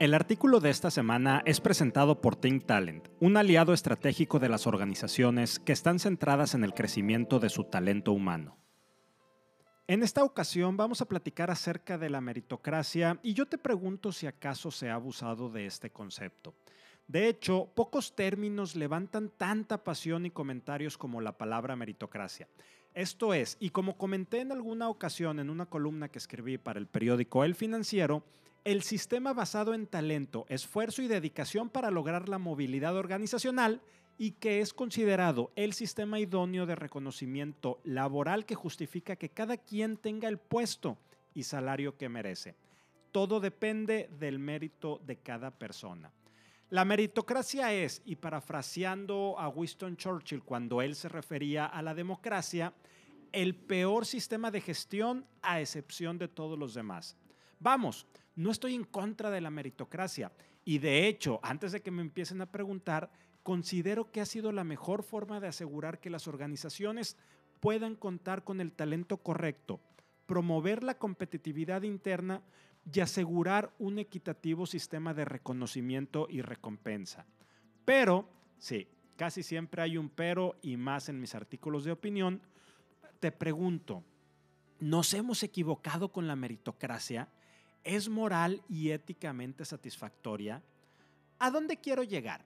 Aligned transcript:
El 0.00 0.12
artículo 0.12 0.58
de 0.58 0.70
esta 0.70 0.90
semana 0.90 1.40
es 1.46 1.60
presentado 1.60 2.20
por 2.20 2.34
Think 2.34 2.66
Talent, 2.66 3.08
un 3.20 3.36
aliado 3.36 3.72
estratégico 3.72 4.40
de 4.40 4.48
las 4.48 4.66
organizaciones 4.66 5.60
que 5.60 5.72
están 5.72 6.00
centradas 6.00 6.54
en 6.54 6.64
el 6.64 6.74
crecimiento 6.74 7.38
de 7.38 7.48
su 7.48 7.62
talento 7.62 8.10
humano. 8.10 8.58
En 9.86 10.02
esta 10.02 10.24
ocasión 10.24 10.76
vamos 10.76 11.00
a 11.00 11.04
platicar 11.06 11.52
acerca 11.52 11.96
de 11.96 12.10
la 12.10 12.20
meritocracia 12.20 13.20
y 13.22 13.34
yo 13.34 13.46
te 13.46 13.56
pregunto 13.56 14.10
si 14.10 14.26
acaso 14.26 14.72
se 14.72 14.90
ha 14.90 14.94
abusado 14.94 15.48
de 15.48 15.66
este 15.66 15.90
concepto. 15.90 16.54
De 17.06 17.28
hecho, 17.28 17.70
pocos 17.76 18.16
términos 18.16 18.74
levantan 18.74 19.28
tanta 19.28 19.84
pasión 19.84 20.26
y 20.26 20.30
comentarios 20.30 20.98
como 20.98 21.20
la 21.20 21.38
palabra 21.38 21.76
meritocracia. 21.76 22.48
Esto 22.94 23.32
es, 23.32 23.56
y 23.60 23.70
como 23.70 23.96
comenté 23.96 24.40
en 24.40 24.50
alguna 24.50 24.88
ocasión 24.88 25.38
en 25.38 25.50
una 25.50 25.66
columna 25.66 26.08
que 26.08 26.18
escribí 26.18 26.58
para 26.58 26.80
el 26.80 26.88
periódico 26.88 27.44
El 27.44 27.54
Financiero, 27.54 28.24
el 28.64 28.82
sistema 28.82 29.34
basado 29.34 29.74
en 29.74 29.86
talento, 29.86 30.46
esfuerzo 30.48 31.02
y 31.02 31.06
dedicación 31.06 31.68
para 31.68 31.90
lograr 31.90 32.28
la 32.30 32.38
movilidad 32.38 32.96
organizacional 32.96 33.82
y 34.16 34.32
que 34.32 34.60
es 34.60 34.72
considerado 34.72 35.52
el 35.54 35.74
sistema 35.74 36.18
idóneo 36.18 36.64
de 36.64 36.74
reconocimiento 36.74 37.80
laboral 37.84 38.46
que 38.46 38.54
justifica 38.54 39.16
que 39.16 39.28
cada 39.28 39.58
quien 39.58 39.98
tenga 39.98 40.28
el 40.28 40.38
puesto 40.38 40.96
y 41.34 41.42
salario 41.42 41.98
que 41.98 42.08
merece. 42.08 42.54
Todo 43.12 43.38
depende 43.38 44.08
del 44.18 44.38
mérito 44.38 45.00
de 45.04 45.16
cada 45.16 45.50
persona. 45.50 46.10
La 46.70 46.84
meritocracia 46.84 47.72
es, 47.72 48.02
y 48.06 48.16
parafraseando 48.16 49.36
a 49.38 49.48
Winston 49.48 49.96
Churchill 49.96 50.42
cuando 50.42 50.80
él 50.80 50.94
se 50.94 51.08
refería 51.08 51.66
a 51.66 51.82
la 51.82 51.94
democracia, 51.94 52.72
el 53.30 53.54
peor 53.54 54.06
sistema 54.06 54.50
de 54.50 54.60
gestión 54.60 55.26
a 55.42 55.60
excepción 55.60 56.18
de 56.18 56.28
todos 56.28 56.58
los 56.58 56.72
demás. 56.72 57.16
Vamos, 57.58 58.06
no 58.36 58.50
estoy 58.50 58.74
en 58.74 58.84
contra 58.84 59.30
de 59.30 59.40
la 59.40 59.50
meritocracia 59.50 60.32
y 60.64 60.78
de 60.78 61.06
hecho, 61.06 61.40
antes 61.42 61.72
de 61.72 61.82
que 61.82 61.90
me 61.90 62.02
empiecen 62.02 62.40
a 62.40 62.50
preguntar, 62.50 63.10
considero 63.42 64.10
que 64.10 64.20
ha 64.20 64.26
sido 64.26 64.52
la 64.52 64.64
mejor 64.64 65.02
forma 65.02 65.40
de 65.40 65.48
asegurar 65.48 66.00
que 66.00 66.10
las 66.10 66.26
organizaciones 66.26 67.16
puedan 67.60 67.94
contar 67.94 68.44
con 68.44 68.60
el 68.60 68.72
talento 68.72 69.18
correcto, 69.18 69.80
promover 70.26 70.82
la 70.82 70.98
competitividad 70.98 71.82
interna 71.82 72.42
y 72.92 73.00
asegurar 73.00 73.72
un 73.78 73.98
equitativo 73.98 74.66
sistema 74.66 75.14
de 75.14 75.24
reconocimiento 75.24 76.26
y 76.30 76.42
recompensa. 76.42 77.26
Pero, 77.84 78.28
sí, 78.58 78.88
casi 79.16 79.42
siempre 79.42 79.82
hay 79.82 79.96
un 79.96 80.08
pero 80.08 80.56
y 80.62 80.76
más 80.76 81.08
en 81.08 81.20
mis 81.20 81.34
artículos 81.34 81.84
de 81.84 81.92
opinión, 81.92 82.42
te 83.20 83.32
pregunto, 83.32 84.02
¿nos 84.80 85.14
hemos 85.14 85.42
equivocado 85.42 86.12
con 86.12 86.26
la 86.26 86.36
meritocracia? 86.36 87.28
¿Es 87.84 88.08
moral 88.08 88.62
y 88.68 88.90
éticamente 88.90 89.64
satisfactoria? 89.66 90.62
¿A 91.38 91.50
dónde 91.50 91.76
quiero 91.76 92.02
llegar? 92.02 92.44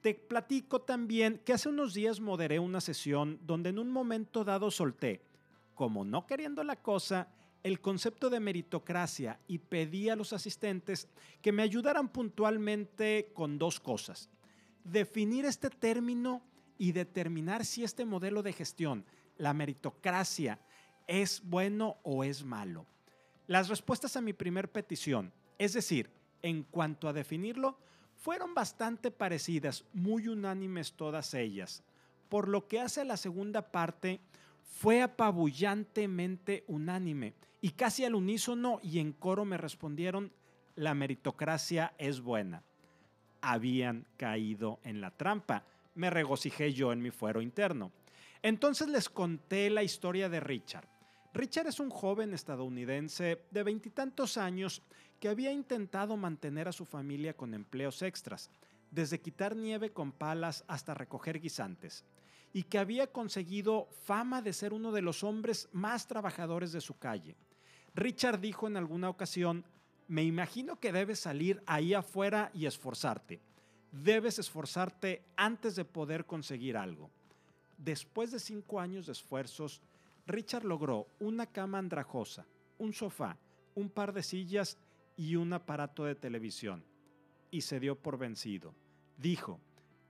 Te 0.00 0.14
platico 0.14 0.80
también 0.80 1.42
que 1.44 1.52
hace 1.52 1.68
unos 1.68 1.92
días 1.92 2.20
moderé 2.20 2.58
una 2.58 2.80
sesión 2.80 3.38
donde 3.42 3.68
en 3.70 3.78
un 3.78 3.90
momento 3.90 4.44
dado 4.44 4.70
solté, 4.70 5.20
como 5.74 6.04
no 6.04 6.26
queriendo 6.26 6.64
la 6.64 6.76
cosa, 6.76 7.28
el 7.62 7.80
concepto 7.80 8.30
de 8.30 8.40
meritocracia 8.40 9.38
y 9.46 9.58
pedí 9.58 10.08
a 10.08 10.16
los 10.16 10.32
asistentes 10.32 11.08
que 11.42 11.52
me 11.52 11.62
ayudaran 11.62 12.08
puntualmente 12.08 13.32
con 13.34 13.58
dos 13.58 13.80
cosas. 13.80 14.30
Definir 14.84 15.44
este 15.44 15.68
término 15.68 16.42
y 16.78 16.92
determinar 16.92 17.66
si 17.66 17.84
este 17.84 18.06
modelo 18.06 18.42
de 18.42 18.52
gestión, 18.54 19.04
la 19.36 19.52
meritocracia, 19.52 20.60
es 21.06 21.42
bueno 21.44 21.98
o 22.04 22.24
es 22.24 22.44
malo. 22.44 22.86
Las 23.48 23.70
respuestas 23.70 24.14
a 24.14 24.20
mi 24.20 24.34
primer 24.34 24.70
petición, 24.70 25.32
es 25.58 25.72
decir, 25.72 26.10
en 26.42 26.64
cuanto 26.64 27.08
a 27.08 27.14
definirlo, 27.14 27.78
fueron 28.14 28.52
bastante 28.52 29.10
parecidas, 29.10 29.86
muy 29.94 30.28
unánimes 30.28 30.92
todas 30.92 31.32
ellas. 31.32 31.82
Por 32.28 32.46
lo 32.46 32.68
que 32.68 32.78
hace 32.78 33.00
a 33.00 33.06
la 33.06 33.16
segunda 33.16 33.72
parte, 33.72 34.20
fue 34.64 35.00
apabullantemente 35.00 36.64
unánime 36.66 37.32
y 37.62 37.70
casi 37.70 38.04
al 38.04 38.16
unísono 38.16 38.80
y 38.82 38.98
en 38.98 39.12
coro 39.12 39.46
me 39.46 39.56
respondieron, 39.56 40.30
la 40.76 40.92
meritocracia 40.92 41.94
es 41.96 42.20
buena. 42.20 42.62
Habían 43.40 44.04
caído 44.18 44.78
en 44.84 45.00
la 45.00 45.10
trampa. 45.10 45.64
Me 45.94 46.10
regocijé 46.10 46.74
yo 46.74 46.92
en 46.92 47.00
mi 47.00 47.10
fuero 47.10 47.40
interno. 47.40 47.92
Entonces 48.42 48.88
les 48.88 49.08
conté 49.08 49.70
la 49.70 49.82
historia 49.82 50.28
de 50.28 50.38
Richard. 50.38 50.97
Richard 51.34 51.66
es 51.66 51.78
un 51.78 51.90
joven 51.90 52.32
estadounidense 52.32 53.44
de 53.50 53.62
veintitantos 53.62 54.36
años 54.38 54.82
que 55.20 55.28
había 55.28 55.52
intentado 55.52 56.16
mantener 56.16 56.68
a 56.68 56.72
su 56.72 56.84
familia 56.84 57.36
con 57.36 57.54
empleos 57.54 58.02
extras, 58.02 58.50
desde 58.90 59.20
quitar 59.20 59.54
nieve 59.54 59.90
con 59.90 60.12
palas 60.12 60.64
hasta 60.68 60.94
recoger 60.94 61.40
guisantes, 61.40 62.04
y 62.52 62.62
que 62.62 62.78
había 62.78 63.08
conseguido 63.08 63.88
fama 64.04 64.40
de 64.40 64.52
ser 64.52 64.72
uno 64.72 64.90
de 64.90 65.02
los 65.02 65.22
hombres 65.22 65.68
más 65.72 66.06
trabajadores 66.06 66.72
de 66.72 66.80
su 66.80 66.98
calle. 66.98 67.36
Richard 67.94 68.40
dijo 68.40 68.66
en 68.66 68.76
alguna 68.76 69.10
ocasión, 69.10 69.64
me 70.06 70.22
imagino 70.22 70.80
que 70.80 70.92
debes 70.92 71.20
salir 71.20 71.62
ahí 71.66 71.92
afuera 71.92 72.50
y 72.54 72.64
esforzarte. 72.64 73.40
Debes 73.92 74.38
esforzarte 74.38 75.22
antes 75.36 75.76
de 75.76 75.84
poder 75.84 76.24
conseguir 76.24 76.78
algo. 76.78 77.10
Después 77.76 78.30
de 78.30 78.40
cinco 78.40 78.80
años 78.80 79.06
de 79.06 79.12
esfuerzos, 79.12 79.82
Richard 80.28 80.64
logró 80.64 81.08
una 81.20 81.46
cama 81.46 81.78
andrajosa, 81.78 82.46
un 82.76 82.92
sofá, 82.92 83.38
un 83.74 83.88
par 83.88 84.12
de 84.12 84.22
sillas 84.22 84.78
y 85.16 85.36
un 85.36 85.54
aparato 85.54 86.04
de 86.04 86.14
televisión. 86.14 86.84
Y 87.50 87.62
se 87.62 87.80
dio 87.80 87.96
por 87.96 88.18
vencido. 88.18 88.74
Dijo, 89.16 89.58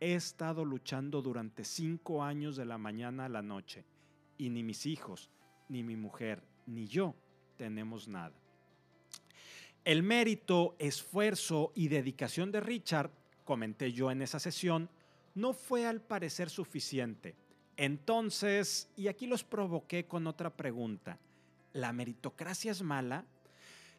he 0.00 0.14
estado 0.14 0.64
luchando 0.64 1.20
durante 1.20 1.64
cinco 1.64 2.22
años 2.22 2.56
de 2.56 2.64
la 2.64 2.78
mañana 2.78 3.26
a 3.26 3.28
la 3.28 3.42
noche, 3.42 3.84
y 4.38 4.48
ni 4.48 4.62
mis 4.62 4.86
hijos, 4.86 5.30
ni 5.68 5.82
mi 5.82 5.96
mujer, 5.96 6.42
ni 6.66 6.86
yo 6.86 7.14
tenemos 7.58 8.08
nada. 8.08 8.34
El 9.84 10.02
mérito, 10.02 10.76
esfuerzo 10.78 11.72
y 11.74 11.88
dedicación 11.88 12.50
de 12.52 12.60
Richard, 12.60 13.10
comenté 13.44 13.92
yo 13.92 14.10
en 14.10 14.22
esa 14.22 14.38
sesión, 14.38 14.88
no 15.34 15.52
fue 15.52 15.86
al 15.86 16.00
parecer 16.00 16.48
suficiente 16.48 17.36
entonces, 17.76 18.88
y 18.96 19.08
aquí 19.08 19.26
los 19.26 19.44
provoqué 19.44 20.06
con 20.06 20.26
otra 20.26 20.50
pregunta. 20.50 21.18
¿La 21.72 21.92
meritocracia 21.92 22.72
es 22.72 22.82
mala? 22.82 23.24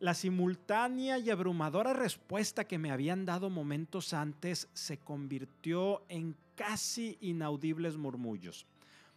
La 0.00 0.14
simultánea 0.14 1.18
y 1.18 1.28
abrumadora 1.28 1.92
respuesta 1.92 2.64
que 2.64 2.78
me 2.78 2.90
habían 2.90 3.26
dado 3.26 3.50
momentos 3.50 4.14
antes 4.14 4.68
se 4.72 4.98
convirtió 4.98 6.02
en 6.08 6.34
casi 6.54 7.18
inaudibles 7.20 7.96
murmullos. 7.96 8.64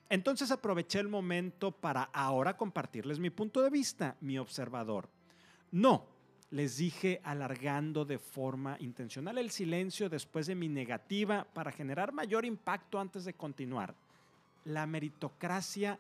Entonces 0.10 0.52
aproveché 0.52 1.00
el 1.00 1.08
momento 1.08 1.72
para 1.72 2.04
ahora 2.04 2.58
compartirles 2.58 3.20
mi 3.20 3.30
punto 3.30 3.62
de 3.62 3.70
vista, 3.70 4.18
mi 4.20 4.38
observador. 4.38 5.08
No, 5.72 6.08
les 6.50 6.76
dije 6.76 7.22
alargando 7.24 8.04
de 8.04 8.20
forma 8.20 8.76
intencional 8.82 9.38
el 9.38 9.52
silencio 9.52 10.10
después 10.10 10.48
de 10.48 10.56
mi 10.56 10.68
negativa 10.68 11.48
para 11.54 11.72
generar 11.72 12.12
mayor 12.12 12.44
impacto 12.44 13.00
antes 13.00 13.24
de 13.24 13.34
continuar 13.34 13.96
la 14.64 14.86
meritocracia 14.88 16.00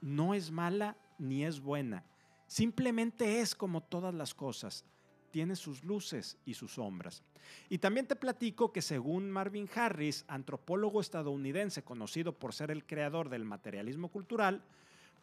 no 0.00 0.34
es 0.34 0.50
mala 0.50 0.96
ni 1.18 1.44
es 1.44 1.60
buena. 1.60 2.04
Simplemente 2.46 3.40
es 3.40 3.54
como 3.54 3.82
todas 3.82 4.14
las 4.14 4.34
cosas. 4.34 4.84
Tiene 5.30 5.56
sus 5.56 5.84
luces 5.84 6.38
y 6.46 6.54
sus 6.54 6.74
sombras. 6.74 7.22
Y 7.68 7.78
también 7.78 8.06
te 8.06 8.16
platico 8.16 8.72
que 8.72 8.82
según 8.82 9.30
Marvin 9.30 9.68
Harris, 9.74 10.24
antropólogo 10.28 11.00
estadounidense 11.00 11.82
conocido 11.82 12.32
por 12.32 12.54
ser 12.54 12.70
el 12.70 12.86
creador 12.86 13.28
del 13.28 13.44
materialismo 13.44 14.08
cultural, 14.08 14.62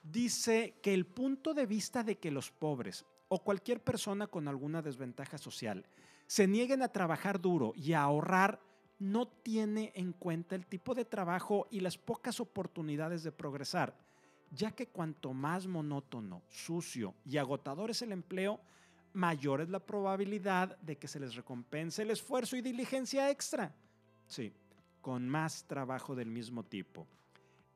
dice 0.04 0.76
que 0.82 0.94
el 0.94 1.06
punto 1.06 1.54
de 1.54 1.66
vista 1.66 2.04
de 2.04 2.18
que 2.18 2.32
los 2.32 2.52
pobres 2.52 3.06
o 3.28 3.44
cualquier 3.44 3.82
persona 3.82 4.28
con 4.28 4.48
alguna 4.48 4.82
desventaja 4.82 5.38
social 5.38 5.86
se 6.28 6.48
nieguen 6.48 6.84
a 6.84 6.90
trabajar 6.90 7.42
duro 7.42 7.74
y 7.76 7.94
a 7.94 8.04
ahorrar 8.04 8.60
no 9.00 9.28
tiene 9.28 9.92
en 9.96 10.14
cuenta 10.14 10.56
el 10.56 10.66
tipo 10.66 10.94
de 10.94 11.06
trabajo 11.06 11.68
y 11.70 11.80
las 11.82 11.98
pocas 11.98 12.40
oportunidades 12.40 13.24
de 13.24 13.32
progresar, 13.32 13.96
ya 14.52 14.72
que 14.72 14.88
cuanto 14.88 15.34
más 15.34 15.68
monótono, 15.68 16.42
sucio 16.50 17.14
y 17.26 17.38
agotador 17.38 17.92
es 17.92 18.02
el 18.02 18.12
empleo, 18.12 18.60
mayor 19.14 19.62
es 19.62 19.70
la 19.70 19.80
probabilidad 19.80 20.78
de 20.80 20.98
que 20.98 21.08
se 21.08 21.20
les 21.20 21.36
recompense 21.36 22.02
el 22.02 22.12
esfuerzo 22.12 22.56
y 22.56 22.62
diligencia 22.62 23.30
extra. 23.30 23.74
Sí, 24.28 24.54
con 25.02 25.28
más 25.28 25.66
trabajo 25.66 26.16
del 26.16 26.30
mismo 26.30 26.64
tipo. 26.64 27.08